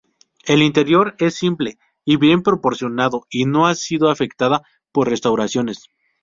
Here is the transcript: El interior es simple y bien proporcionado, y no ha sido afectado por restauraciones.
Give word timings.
El 0.47 0.63
interior 0.63 1.13
es 1.19 1.35
simple 1.35 1.77
y 2.03 2.17
bien 2.17 2.41
proporcionado, 2.41 3.27
y 3.29 3.45
no 3.45 3.67
ha 3.67 3.75
sido 3.75 4.09
afectado 4.09 4.63
por 4.91 5.07
restauraciones. 5.07 5.91